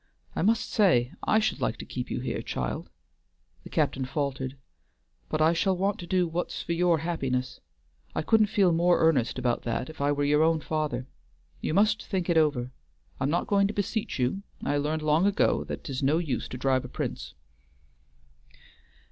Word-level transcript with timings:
I 0.35 0.41
must 0.41 0.67
say 0.67 1.13
I 1.21 1.37
should 1.37 1.61
like 1.61 1.77
to 1.77 1.85
keep 1.85 2.09
you 2.09 2.21
here, 2.21 2.41
child," 2.41 2.89
the 3.63 3.69
captain 3.69 4.03
faltered, 4.03 4.57
"but 5.29 5.43
I 5.43 5.53
shall 5.53 5.77
want 5.77 5.99
to 5.99 6.07
do 6.07 6.27
what's 6.27 6.59
for 6.63 6.73
your 6.73 6.97
happiness. 6.97 7.59
I 8.15 8.23
couldn't 8.23 8.47
feel 8.47 8.71
more 8.71 8.99
earnest 8.99 9.37
about 9.37 9.61
that 9.61 9.91
if 9.91 10.01
I 10.01 10.11
were 10.11 10.23
your 10.23 10.41
own 10.41 10.59
father. 10.59 11.05
You 11.61 11.75
must 11.75 12.03
think 12.03 12.31
it 12.31 12.35
over. 12.37 12.71
I'm 13.19 13.29
not 13.29 13.45
going 13.45 13.67
to 13.67 13.75
beseech 13.75 14.17
you: 14.17 14.41
I 14.63 14.77
learned 14.77 15.03
long 15.03 15.27
ago 15.27 15.63
that 15.65 15.83
'tis 15.83 16.01
no 16.01 16.17
use 16.17 16.47
to 16.47 16.57
drive 16.57 16.83
a 16.83 16.89
Prince." 16.89 17.35